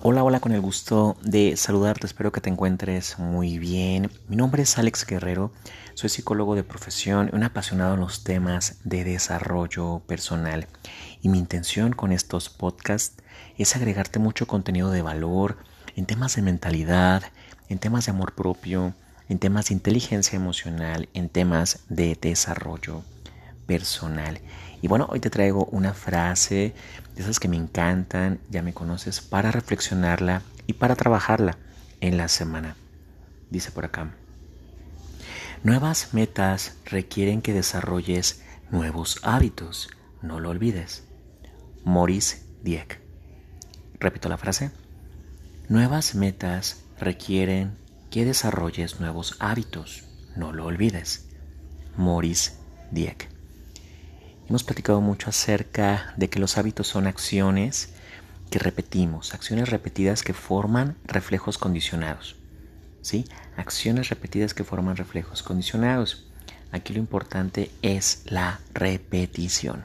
Hola, 0.00 0.22
hola, 0.22 0.38
con 0.38 0.52
el 0.52 0.60
gusto 0.60 1.16
de 1.22 1.56
saludarte, 1.56 2.06
espero 2.06 2.30
que 2.30 2.40
te 2.40 2.48
encuentres 2.48 3.18
muy 3.18 3.58
bien. 3.58 4.12
Mi 4.28 4.36
nombre 4.36 4.62
es 4.62 4.78
Alex 4.78 5.04
Guerrero, 5.04 5.50
soy 5.94 6.08
psicólogo 6.08 6.54
de 6.54 6.62
profesión, 6.62 7.30
un 7.32 7.42
apasionado 7.42 7.94
en 7.94 8.00
los 8.00 8.22
temas 8.22 8.78
de 8.84 9.02
desarrollo 9.02 10.00
personal. 10.06 10.68
Y 11.20 11.28
mi 11.28 11.38
intención 11.38 11.94
con 11.94 12.12
estos 12.12 12.48
podcasts 12.48 13.20
es 13.56 13.74
agregarte 13.74 14.20
mucho 14.20 14.46
contenido 14.46 14.92
de 14.92 15.02
valor 15.02 15.58
en 15.96 16.06
temas 16.06 16.36
de 16.36 16.42
mentalidad, 16.42 17.24
en 17.68 17.80
temas 17.80 18.06
de 18.06 18.12
amor 18.12 18.36
propio, 18.36 18.94
en 19.28 19.40
temas 19.40 19.66
de 19.66 19.74
inteligencia 19.74 20.36
emocional, 20.36 21.08
en 21.12 21.28
temas 21.28 21.80
de 21.88 22.16
desarrollo 22.20 23.02
personal. 23.68 24.40
Y 24.82 24.88
bueno, 24.88 25.06
hoy 25.10 25.20
te 25.20 25.30
traigo 25.30 25.66
una 25.66 25.92
frase 25.92 26.74
de 27.14 27.22
esas 27.22 27.38
que 27.38 27.48
me 27.48 27.56
encantan, 27.56 28.40
ya 28.50 28.62
me 28.62 28.72
conoces, 28.72 29.20
para 29.20 29.52
reflexionarla 29.52 30.42
y 30.66 30.72
para 30.72 30.96
trabajarla 30.96 31.58
en 32.00 32.16
la 32.16 32.26
semana. 32.26 32.74
Dice 33.50 33.70
por 33.70 33.84
acá. 33.84 34.10
Nuevas 35.62 36.14
metas 36.14 36.76
requieren 36.84 37.42
que 37.42 37.52
desarrolles 37.52 38.42
nuevos 38.70 39.20
hábitos. 39.22 39.90
No 40.22 40.40
lo 40.40 40.50
olvides. 40.50 41.04
Maurice 41.84 42.42
Dieck. 42.62 43.00
Repito 44.00 44.28
la 44.28 44.38
frase. 44.38 44.70
Nuevas 45.68 46.14
metas 46.14 46.84
requieren 46.98 47.76
que 48.10 48.24
desarrolles 48.24 49.00
nuevos 49.00 49.36
hábitos. 49.40 50.04
No 50.36 50.52
lo 50.52 50.66
olvides. 50.66 51.28
Maurice 51.96 52.52
Dieck. 52.92 53.37
Hemos 54.48 54.64
platicado 54.64 55.02
mucho 55.02 55.28
acerca 55.28 56.14
de 56.16 56.30
que 56.30 56.38
los 56.38 56.56
hábitos 56.56 56.86
son 56.86 57.06
acciones 57.06 57.90
que 58.48 58.58
repetimos, 58.58 59.34
acciones 59.34 59.68
repetidas 59.68 60.22
que 60.22 60.32
forman 60.32 60.96
reflejos 61.04 61.58
condicionados. 61.58 62.34
¿Sí? 63.02 63.26
Acciones 63.58 64.08
repetidas 64.08 64.54
que 64.54 64.64
forman 64.64 64.96
reflejos 64.96 65.42
condicionados. 65.42 66.26
Aquí 66.72 66.94
lo 66.94 66.98
importante 66.98 67.70
es 67.82 68.22
la 68.24 68.60
repetición. 68.72 69.84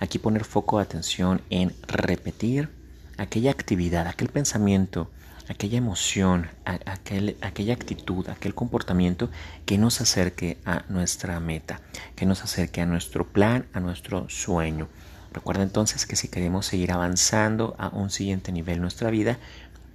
Aquí 0.00 0.18
poner 0.18 0.44
foco 0.44 0.78
de 0.78 0.84
atención 0.84 1.42
en 1.50 1.74
repetir 1.86 2.70
aquella 3.18 3.50
actividad, 3.50 4.06
aquel 4.06 4.28
pensamiento, 4.28 5.10
aquella 5.48 5.78
emoción, 5.78 6.48
aquella 6.64 7.74
actitud, 7.74 8.28
aquel 8.28 8.54
comportamiento 8.54 9.30
que 9.64 9.78
nos 9.78 10.00
acerque 10.00 10.58
a 10.64 10.84
nuestra 10.88 11.40
meta, 11.40 11.80
que 12.16 12.26
nos 12.26 12.42
acerque 12.44 12.80
a 12.80 12.86
nuestro 12.86 13.26
plan, 13.26 13.66
a 13.72 13.80
nuestro 13.80 14.28
sueño. 14.28 14.88
Recuerda 15.32 15.62
entonces 15.62 16.06
que 16.06 16.16
si 16.16 16.28
queremos 16.28 16.66
seguir 16.66 16.92
avanzando 16.92 17.74
a 17.78 17.88
un 17.88 18.10
siguiente 18.10 18.52
nivel 18.52 18.76
en 18.76 18.82
nuestra 18.82 19.10
vida, 19.10 19.38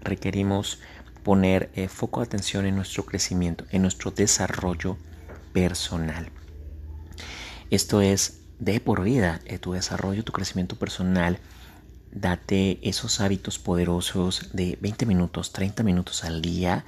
requerimos 0.01 0.79
poner 1.23 1.71
eh, 1.75 1.87
foco 1.87 2.19
de 2.19 2.25
atención 2.25 2.65
en 2.65 2.75
nuestro 2.75 3.05
crecimiento, 3.05 3.65
en 3.71 3.81
nuestro 3.81 4.11
desarrollo 4.11 4.97
personal. 5.53 6.29
Esto 7.69 8.01
es 8.01 8.41
de 8.59 8.79
por 8.79 9.03
vida, 9.03 9.39
eh, 9.45 9.57
tu 9.57 9.73
desarrollo, 9.73 10.23
tu 10.23 10.31
crecimiento 10.31 10.75
personal 10.75 11.39
date 12.13 12.79
esos 12.87 13.19
hábitos 13.19 13.59
poderosos 13.59 14.49
de 14.53 14.77
20 14.81 15.05
minutos, 15.05 15.51
30 15.51 15.83
minutos 15.83 16.23
al 16.23 16.41
día, 16.41 16.85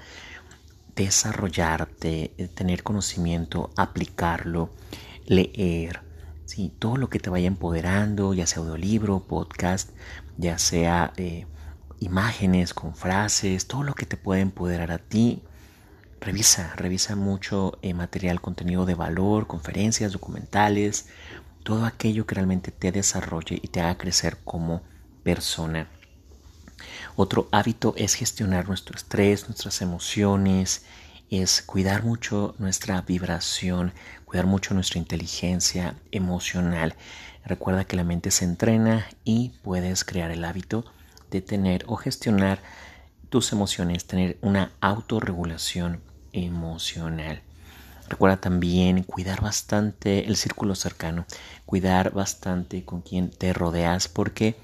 desarrollarte, 0.95 2.34
eh, 2.38 2.48
tener 2.48 2.84
conocimiento, 2.84 3.72
aplicarlo, 3.76 4.70
leer, 5.26 6.02
¿sí? 6.46 6.72
todo 6.80 6.98
lo 6.98 7.09
que 7.09 7.20
te 7.20 7.30
vaya 7.30 7.48
empoderando, 7.48 8.34
ya 8.34 8.48
sea 8.48 8.62
audiolibro, 8.62 9.22
podcast, 9.22 9.90
ya 10.38 10.58
sea 10.58 11.12
eh, 11.18 11.48
imágenes 12.00 12.73
con 12.73 12.96
frases, 12.96 13.68
todo 13.68 13.84
lo 13.84 13.94
que 13.94 14.06
te 14.06 14.18
pueda 14.18 14.42
empoderar 14.42 14.92
a 14.92 15.00
ti. 15.00 15.44
Revisa, 16.22 16.73
revisa 16.76 17.16
mucho 17.16 17.78
eh, 17.81 17.94
material, 17.94 18.42
contenido 18.42 18.86
de 18.86 18.96
valor, 18.96 19.47
conferencias, 19.47 20.13
documentales, 20.13 21.07
todo 21.63 21.86
aquello 21.86 22.25
que 22.25 22.36
realmente 22.36 22.72
te 22.72 22.92
desarrolle 22.92 23.59
y 23.62 23.68
te 23.68 23.81
haga 23.81 23.97
crecer 23.97 24.38
como 24.44 24.81
persona. 25.25 25.88
Otro 27.16 27.50
hábito 27.52 27.96
es 27.97 28.13
gestionar 28.13 28.68
nuestro 28.68 28.96
estrés, 28.96 29.47
nuestras 29.50 29.81
emociones, 29.81 30.86
es 31.31 31.63
cuidar 31.63 32.03
mucho 32.03 32.53
nuestra 32.59 33.02
vibración, 33.02 33.91
cuidar 34.25 34.46
mucho 34.46 34.75
nuestra 34.75 35.00
inteligencia 35.00 35.96
emocional. 36.12 36.96
Recuerda 37.44 37.86
que 37.86 37.96
la 37.96 38.03
mente 38.03 38.30
se 38.30 38.46
entrena 38.46 39.08
y 39.24 39.50
puedes 39.63 40.06
crear 40.06 40.30
el 40.30 40.46
hábito 40.46 40.86
de 41.31 41.42
tener 41.42 41.84
o 41.88 41.96
gestionar 41.96 42.62
tus 43.30 43.52
emociones, 43.52 44.06
tener 44.06 44.38
una 44.42 44.74
autorregulación 44.80 46.02
emocional. 46.34 47.42
Recuerda 48.07 48.38
también 48.38 49.02
cuidar 49.02 49.42
bastante 49.42 50.28
el 50.28 50.36
círculo 50.36 50.75
cercano, 50.75 51.25
cuidar 51.66 52.13
bastante 52.13 52.86
con 52.86 53.02
quien 53.02 53.31
te 53.31 53.53
rodeas 53.53 54.07
porque 54.07 54.56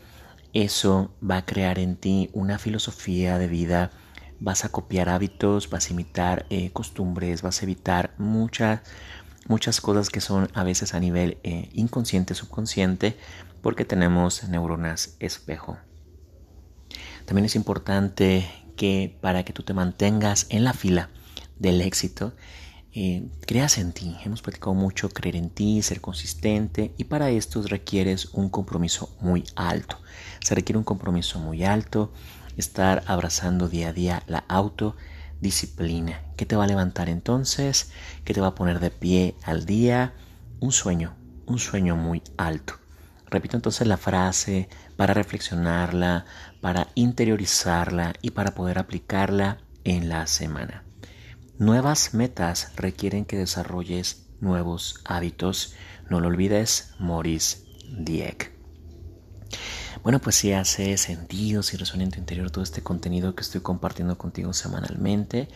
eso 0.54 1.14
va 1.28 1.38
a 1.38 1.46
crear 1.46 1.80
en 1.80 1.96
ti 1.96 2.30
una 2.34 2.60
filosofía 2.60 3.38
de 3.38 3.48
vida, 3.48 3.92
vas 4.40 4.66
a 4.66 4.70
copiar 4.70 5.10
hábitos, 5.10 5.70
vas 5.70 5.90
a 5.90 5.94
imitar 5.94 6.46
eh, 6.50 6.72
costumbres, 6.72 7.42
vas 7.42 7.62
a 7.62 7.64
evitar 7.64 8.14
muchas, 8.18 8.82
muchas 9.48 9.80
cosas 9.82 10.10
que 10.10 10.20
son 10.20 10.50
a 10.54 10.64
veces 10.64 10.94
a 10.94 11.00
nivel 11.00 11.38
eh, 11.44 11.70
inconsciente, 11.74 12.34
subconsciente, 12.34 13.18
porque 13.62 13.86
tenemos 13.86 14.44
neuronas 14.50 15.16
espejo. 15.20 15.78
También 17.26 17.46
es 17.46 17.56
importante 17.56 18.50
que 18.76 19.18
para 19.22 19.46
que 19.46 19.54
tú 19.54 19.64
te 19.64 19.74
mantengas 19.74 20.48
en 20.50 20.64
la 20.64 20.74
fila 20.74 21.10
del 21.60 21.82
éxito, 21.82 22.34
eh, 22.94 23.30
creas 23.46 23.78
en 23.78 23.94
ti. 23.94 24.18
Hemos 24.26 24.42
platicado 24.42 24.74
mucho 24.74 25.10
creer 25.10 25.36
en 25.36 25.50
ti, 25.50 25.82
ser 25.82 26.02
consistente 26.02 26.94
y 26.98 27.06
para 27.06 27.30
esto 27.30 27.62
requieres 27.64 28.26
un 28.34 28.50
compromiso 28.50 29.16
muy 29.22 29.46
alto. 29.56 29.98
Se 30.42 30.56
requiere 30.56 30.78
un 30.78 30.84
compromiso 30.84 31.40
muy 31.40 31.64
alto, 31.64 32.12
estar 32.58 33.04
abrazando 33.08 33.70
día 33.70 33.90
a 33.90 33.94
día 33.94 34.24
la 34.28 34.44
autodisciplina. 34.48 36.22
¿Qué 36.36 36.46
te 36.46 36.56
va 36.56 36.66
a 36.66 36.68
levantar 36.68 37.08
entonces? 37.08 37.92
¿Qué 38.26 38.34
te 38.34 38.42
va 38.42 38.48
a 38.48 38.56
poner 38.56 38.80
de 38.80 38.92
pie 38.92 39.36
al 39.44 39.66
día? 39.66 40.14
Un 40.60 40.72
sueño, 40.72 41.16
un 41.46 41.60
sueño 41.60 41.96
muy 41.96 42.22
alto. 42.38 42.76
Repito 43.28 43.56
entonces 43.56 43.88
la 43.88 43.96
frase 43.96 44.68
para 44.98 45.14
reflexionarla, 45.14 46.26
para 46.60 46.90
interiorizarla 46.96 48.14
y 48.22 48.32
para 48.32 48.54
poder 48.54 48.78
aplicarla 48.78 49.60
en 49.86 50.10
la 50.10 50.28
semana. 50.28 50.84
Nuevas 51.62 52.16
metas 52.16 52.72
requieren 52.76 53.24
que 53.24 53.38
desarrolles 53.38 54.26
nuevos 54.40 55.00
hábitos. 55.06 55.76
No 56.10 56.20
lo 56.20 56.30
olvides, 56.30 56.96
Maurice 56.98 57.60
Dieck. 58.00 58.52
Bueno, 60.02 60.18
pues 60.18 60.38
si 60.38 60.54
hace 60.54 60.98
sentido, 60.98 61.62
si 61.62 61.78
resuena 61.78 62.04
en 62.04 62.10
tu 62.10 62.18
interior 62.18 62.50
todo 62.50 62.64
este 62.64 62.82
contenido 62.82 63.36
que 63.36 63.44
estoy 63.44 63.62
compartiendo 63.62 64.18
contigo 64.18 64.54
semanalmente, 64.54 65.50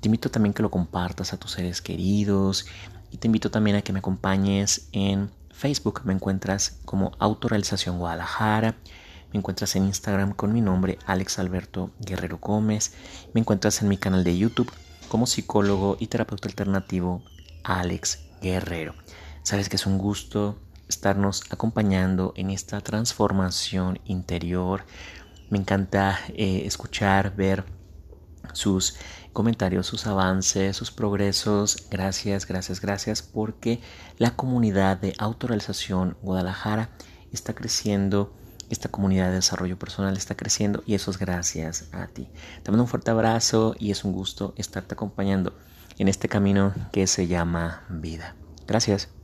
te 0.00 0.08
invito 0.08 0.30
también 0.30 0.54
que 0.54 0.62
lo 0.62 0.70
compartas 0.70 1.34
a 1.34 1.36
tus 1.36 1.50
seres 1.50 1.82
queridos 1.82 2.64
y 3.10 3.18
te 3.18 3.28
invito 3.28 3.50
también 3.50 3.76
a 3.76 3.82
que 3.82 3.92
me 3.92 3.98
acompañes 3.98 4.88
en 4.92 5.30
Facebook. 5.50 6.00
Me 6.06 6.14
encuentras 6.14 6.78
como 6.86 7.12
Autorealización 7.18 7.98
Guadalajara. 7.98 8.76
Me 9.34 9.38
encuentras 9.38 9.76
en 9.76 9.84
Instagram 9.84 10.32
con 10.32 10.54
mi 10.54 10.62
nombre, 10.62 10.98
Alex 11.04 11.38
Alberto 11.38 11.90
Guerrero 12.00 12.38
Gómez. 12.38 12.94
Me 13.34 13.40
encuentras 13.42 13.82
en 13.82 13.88
mi 13.88 13.98
canal 13.98 14.24
de 14.24 14.38
YouTube 14.38 14.72
como 15.12 15.26
psicólogo 15.26 15.98
y 16.00 16.06
terapeuta 16.06 16.48
alternativo 16.48 17.22
Alex 17.64 18.30
Guerrero. 18.40 18.94
Sabes 19.42 19.68
que 19.68 19.76
es 19.76 19.84
un 19.84 19.98
gusto 19.98 20.58
estarnos 20.88 21.42
acompañando 21.50 22.32
en 22.34 22.48
esta 22.48 22.80
transformación 22.80 24.00
interior. 24.06 24.86
Me 25.50 25.58
encanta 25.58 26.18
eh, 26.28 26.62
escuchar, 26.64 27.36
ver 27.36 27.66
sus 28.54 28.96
comentarios, 29.34 29.86
sus 29.86 30.06
avances, 30.06 30.78
sus 30.78 30.90
progresos. 30.90 31.88
Gracias, 31.90 32.46
gracias, 32.46 32.80
gracias 32.80 33.20
porque 33.20 33.82
la 34.16 34.34
comunidad 34.34 34.96
de 34.96 35.12
autorrealización 35.18 36.16
Guadalajara 36.22 36.88
está 37.32 37.54
creciendo 37.54 38.34
esta 38.72 38.90
comunidad 38.90 39.28
de 39.28 39.36
desarrollo 39.36 39.78
personal 39.78 40.16
está 40.16 40.34
creciendo 40.34 40.82
y 40.86 40.94
eso 40.94 41.10
es 41.10 41.18
gracias 41.18 41.88
a 41.92 42.06
ti. 42.06 42.28
Te 42.62 42.70
mando 42.70 42.84
un 42.84 42.88
fuerte 42.88 43.10
abrazo 43.10 43.74
y 43.78 43.90
es 43.90 44.04
un 44.04 44.12
gusto 44.12 44.54
estarte 44.56 44.94
acompañando 44.94 45.54
en 45.98 46.08
este 46.08 46.28
camino 46.28 46.74
que 46.90 47.06
se 47.06 47.26
llama 47.26 47.84
vida. 47.90 48.34
Gracias. 48.66 49.21